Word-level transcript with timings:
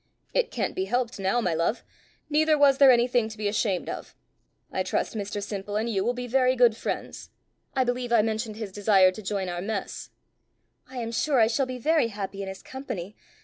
"It 0.33 0.49
can't 0.49 0.73
be 0.75 0.85
helped 0.85 1.19
now, 1.19 1.41
my 1.41 1.53
love, 1.53 1.83
neither 2.27 2.57
was 2.57 2.79
there 2.79 2.89
any 2.91 3.07
thing 3.07 3.29
to 3.29 3.37
be 3.37 3.47
ashamed 3.47 3.87
of. 3.87 4.15
I 4.71 4.81
trust 4.81 5.13
Mr 5.13 5.43
Simple 5.43 5.75
and 5.75 5.87
you 5.87 6.03
will 6.03 6.15
be 6.15 6.25
very 6.25 6.55
good 6.55 6.75
friends. 6.75 7.29
I 7.75 7.83
believe 7.83 8.11
I 8.11 8.23
mentioned 8.23 8.55
his 8.55 8.71
desire 8.71 9.11
to 9.11 9.21
join 9.21 9.47
our 9.47 9.61
mess." 9.61 10.09
"I 10.89 10.97
am 10.97 11.11
sure 11.11 11.39
I 11.39 11.45
shall 11.45 11.67
be 11.67 11.77
very 11.77 12.07
happy 12.07 12.41
in 12.41 12.47
his 12.47 12.63
company. 12.63 13.15